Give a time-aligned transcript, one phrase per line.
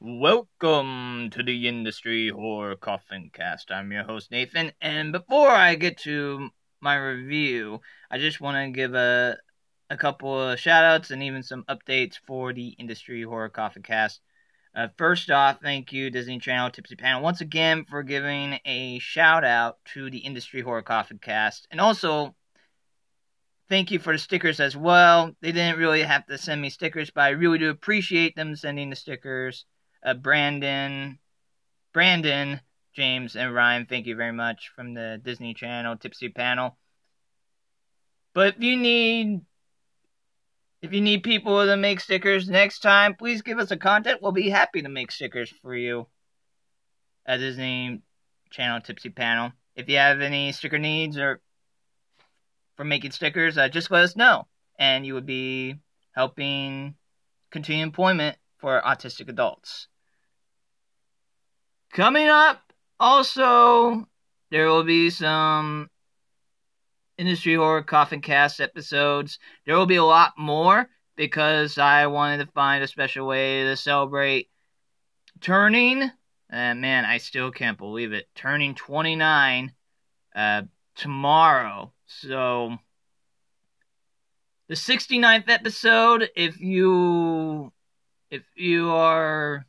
[0.00, 3.72] Welcome to the Industry Horror Coffin Cast.
[3.72, 8.70] I'm your host Nathan, and before I get to my review, I just want to
[8.70, 9.38] give a
[9.90, 14.20] a couple of shout outs and even some updates for the Industry Horror Coffin Cast.
[14.72, 19.42] Uh, first off, thank you Disney Channel Tipsy Panel once again for giving a shout
[19.42, 22.36] out to the Industry Horror Coffin Cast, and also
[23.68, 25.32] thank you for the stickers as well.
[25.40, 28.90] They didn't really have to send me stickers, but I really do appreciate them sending
[28.90, 29.64] the stickers
[30.04, 31.18] uh, Brandon,
[31.92, 32.60] Brandon,
[32.94, 33.86] James, and Ryan.
[33.86, 36.76] Thank you very much from the Disney Channel Tipsy Panel.
[38.34, 39.40] But if you need
[40.80, 44.22] if you need people to make stickers next time, please give us a contact.
[44.22, 46.06] We'll be happy to make stickers for you
[47.26, 48.00] at Disney
[48.50, 49.52] Channel Tipsy Panel.
[49.74, 51.40] If you have any sticker needs or
[52.76, 54.46] for making stickers, uh, just let us know,
[54.78, 55.76] and you would be
[56.12, 56.94] helping
[57.50, 59.88] continue employment for autistic adults.
[61.92, 64.06] Coming up, also,
[64.50, 65.88] there will be some
[67.16, 69.38] industry horror coffin cast episodes.
[69.64, 73.76] There will be a lot more because I wanted to find a special way to
[73.76, 74.48] celebrate
[75.40, 76.10] turning.
[76.50, 78.28] And man, I still can't believe it.
[78.34, 79.72] Turning 29
[80.34, 80.62] uh,
[80.94, 81.92] tomorrow.
[82.06, 82.76] So,
[84.68, 87.72] the 69th episode, if you
[88.30, 89.66] if you are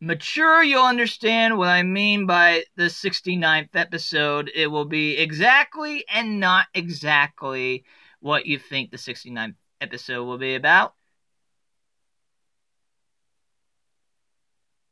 [0.00, 4.50] mature, you'll understand what I mean by the 69th episode.
[4.54, 7.84] It will be exactly and not exactly
[8.20, 10.94] what you think the 69th episode will be about.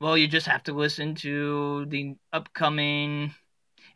[0.00, 3.34] Well, you just have to listen to the upcoming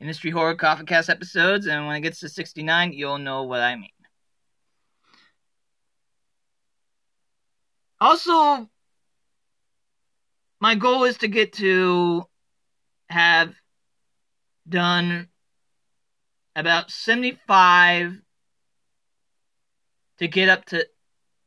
[0.01, 3.75] Industry Horror Coffin Cast episodes, and when it gets to 69, you'll know what I
[3.75, 3.91] mean.
[8.01, 8.69] Also,
[10.61, 12.25] my goal is to get to
[13.09, 13.55] have
[14.69, 15.29] done
[16.55, 18.21] about 75
[20.19, 20.87] to get up to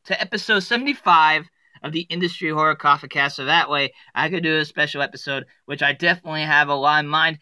[0.05, 1.45] to episode 75
[1.83, 5.45] of the industry horror coffin cast so that way i could do a special episode
[5.65, 7.39] which i definitely have a lot in mind.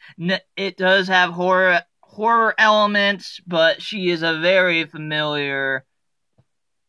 [0.55, 5.85] It does have horror horror elements but she is a very familiar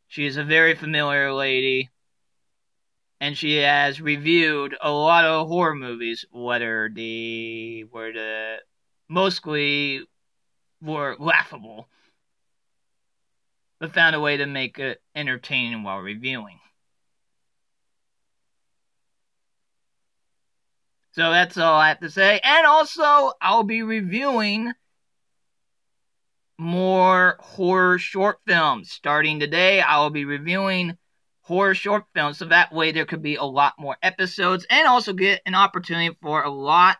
[0.06, 1.90] she is a very familiar lady
[3.20, 8.58] and she has reviewed a lot of horror movies, whether they were the
[9.08, 10.02] mostly
[10.80, 11.88] were laughable,
[13.80, 16.60] but found a way to make it entertaining while reviewing.
[21.12, 22.40] So that's all I have to say.
[22.44, 24.72] And also, I'll be reviewing
[26.58, 28.90] more horror short films.
[28.92, 30.96] Starting today, I will be reviewing
[31.48, 35.14] horror short films so that way there could be a lot more episodes and also
[35.14, 36.98] get an opportunity for a lot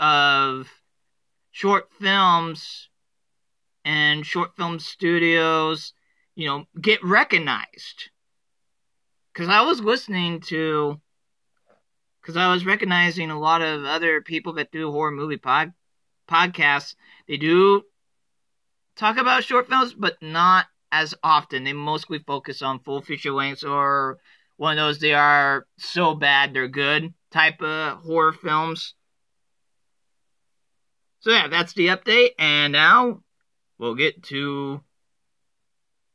[0.00, 0.70] of
[1.50, 2.88] short films
[3.84, 5.92] and short film studios
[6.34, 8.08] you know get recognized.
[9.34, 10.98] Because i was listening to
[12.22, 15.74] because i was recognizing a lot of other people that do horror movie pod,
[16.26, 16.94] podcasts.
[17.28, 17.82] They do
[18.96, 21.64] talk about short films but not as often.
[21.64, 24.18] They mostly focus on full feature lengths or
[24.56, 28.94] one of those they are so bad they're good type of horror films.
[31.20, 33.22] So yeah, that's the update, and now
[33.78, 34.80] we'll get to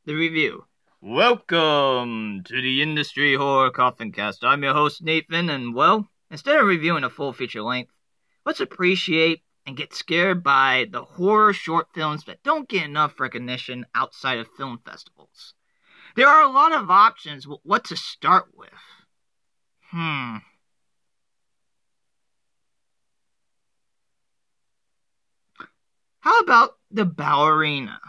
[0.06, 0.64] the review.
[1.00, 4.44] Welcome to the Industry Horror Coffin Cast.
[4.44, 7.92] I'm your host Nathan, and well, instead of reviewing a full feature length,
[8.46, 13.86] let's appreciate and get scared by the horror short films that don't get enough recognition
[13.94, 15.54] outside of film festivals.
[16.16, 18.68] There are a lot of options what to start with.
[19.90, 20.36] Hmm.
[26.20, 28.00] How about The Ballerina?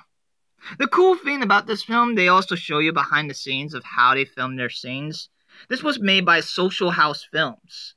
[0.80, 4.14] The cool thing about this film, they also show you behind the scenes of how
[4.14, 5.30] they filmed their scenes.
[5.70, 7.95] This was made by Social House Films.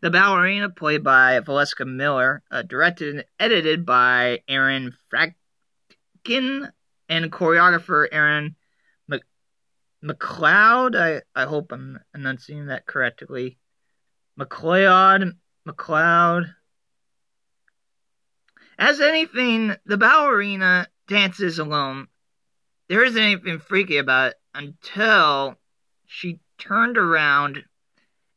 [0.00, 6.70] The Ballerina, played by Valeska Miller, uh, directed and edited by Aaron Fradkin,
[7.08, 8.56] and choreographer Aaron
[9.08, 9.26] Mc-
[10.02, 10.96] McLeod.
[10.96, 13.58] I, I hope I'm enunciating that correctly.
[14.38, 15.32] McLeod,
[15.66, 16.54] McLeod.
[18.78, 22.08] As anything, the ballerina dances alone.
[22.88, 25.58] There isn't anything freaky about it until
[26.06, 27.64] she turned around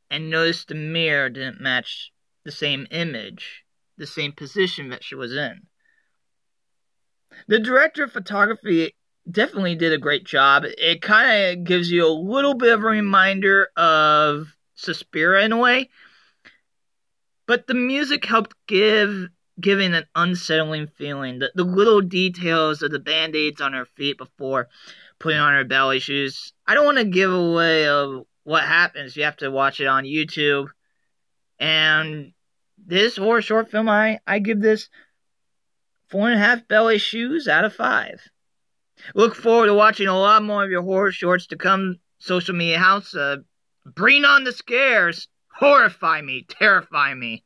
[0.09, 2.11] and noticed the mirror didn't match
[2.43, 3.63] the same image,
[3.97, 5.63] the same position that she was in.
[7.47, 8.95] The director of photography
[9.29, 10.63] definitely did a great job.
[10.65, 15.57] It kind of gives you a little bit of a reminder of Suspiria in a
[15.57, 15.89] way.
[17.47, 19.29] But the music helped give
[19.59, 21.39] giving an unsettling feeling.
[21.39, 24.67] The, the little details of the band-aids on her feet before
[25.19, 26.53] putting on her ballet shoes.
[26.67, 29.17] I don't want to give away of what happens.
[29.17, 30.67] You have to watch it on YouTube.
[31.59, 32.31] And
[32.77, 34.87] this horror short film, I, I give this
[36.07, 38.21] four and a half belly shoes out of five.
[39.13, 41.97] Look forward to watching a lot more of your horror shorts to come.
[42.19, 43.37] Social Media House, uh,
[43.85, 47.43] bring on the scares, horrify me, terrify me.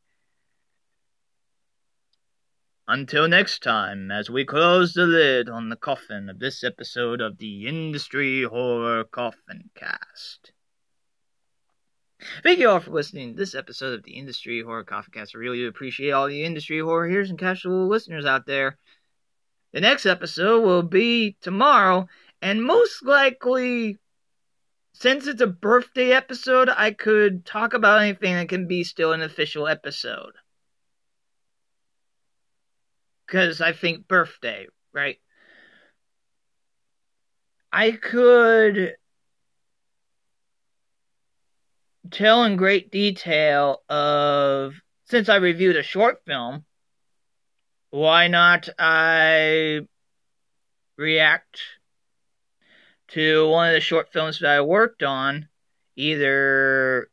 [2.88, 7.40] Until next time, as we close the lid on the coffin of this episode of
[7.40, 10.51] the Industry Horror Coffin Cast.
[12.44, 15.36] Thank you all for listening to this episode of the Industry Horror Coffin Cast.
[15.36, 18.77] I really appreciate all the industry horror hearers and casual listeners out there.
[19.71, 22.07] The next episode will be tomorrow,
[22.42, 24.00] and most likely,
[24.94, 29.22] since it's a birthday episode, I could talk about anything that can be still an
[29.22, 30.33] official episode
[33.25, 35.19] because I think birthday, right?
[37.72, 38.95] I could
[42.12, 44.76] tell in great detail of
[45.06, 46.66] since I reviewed a short film,
[47.90, 49.82] why not I
[50.98, 51.62] react
[53.10, 55.50] to one of the short films that I worked on,
[55.96, 57.10] either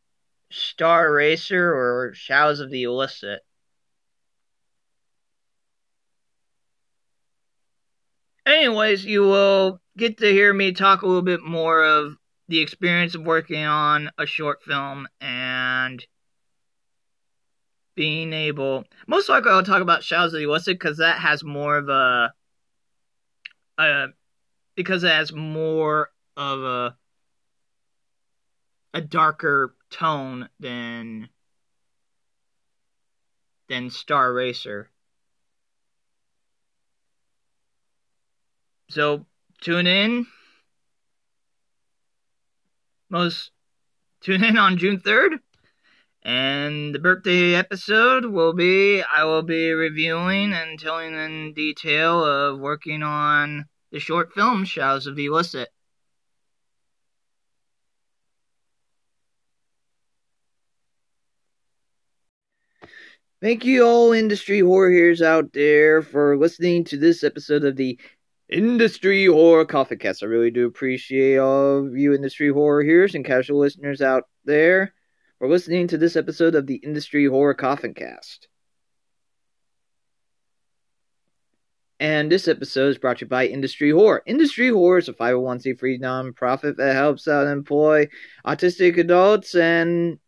[0.50, 3.40] Star Racer or Shadows of the Illicit.
[8.46, 12.16] anyways, you will get to hear me talk a little bit more of
[12.48, 16.04] the experience of working on a short film and
[17.94, 18.84] being able.
[19.06, 22.32] Most likely, I'll talk about Shadows of the because that has more of a,
[23.78, 24.06] a
[24.76, 26.96] because it has more of a
[28.94, 31.28] a darker tone than
[33.68, 34.90] than Star Racer.
[38.88, 39.26] So
[39.60, 40.26] tune in.
[43.08, 43.50] Most
[44.20, 45.38] tune in on June 3rd.
[46.22, 52.58] And the birthday episode will be I will be reviewing and telling in detail of
[52.58, 55.68] working on the short film Shadows of the Illicit.
[63.40, 64.58] Thank you all industry
[64.90, 68.00] hearers out there for listening to this episode of the
[68.48, 70.22] Industry Horror Coffin Cast.
[70.22, 74.94] I really do appreciate all of you industry horror hearers and casual listeners out there
[75.38, 78.48] for listening to this episode of the Industry Horror Coffin Cast.
[81.98, 84.22] And this episode is brought to you by Industry Horror.
[84.26, 88.08] Industry Horror is a 501c3 nonprofit that helps out employ
[88.46, 90.18] autistic adults and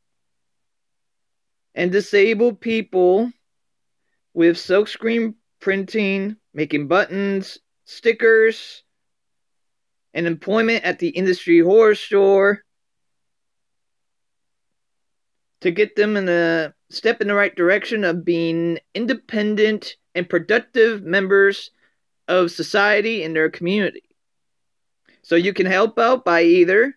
[1.74, 3.30] and disabled people
[4.34, 8.84] with silkscreen printing, making buttons, stickers,
[10.14, 12.64] and employment at the industry horror store
[15.60, 21.02] to get them in a step in the right direction of being independent and productive
[21.02, 21.70] members
[22.26, 24.02] of society and their community.
[25.22, 26.96] So you can help out by either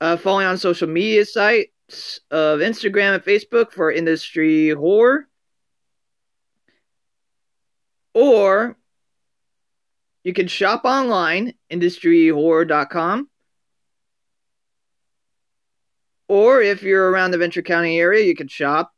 [0.00, 5.28] uh, following on social media sites of Instagram and Facebook for industry horror,
[8.14, 8.77] or
[10.28, 13.30] you can shop online, industryhorror.com.
[16.28, 18.92] Or if you're around the Ventura County area, you can shop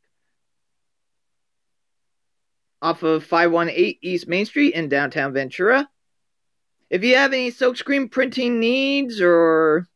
[2.81, 5.87] off of 518 East Main Street in downtown Ventura.
[6.89, 9.87] If you have any silkscreen printing needs or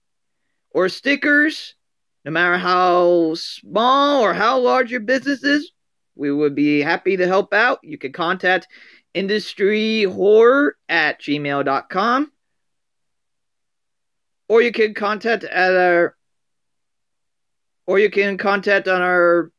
[0.72, 1.76] or stickers,
[2.24, 5.70] no matter how small or how large your business is,
[6.16, 7.80] we would be happy to help out.
[7.84, 8.70] You can contact
[9.16, 12.32] industryhorror at gmail.com.
[14.48, 16.16] Or you can contact at our
[17.88, 19.52] or you can contact on our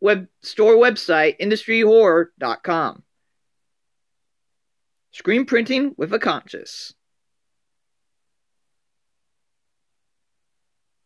[0.00, 3.02] web store website, industryhorror.com.
[5.12, 6.94] Screen printing with a conscience.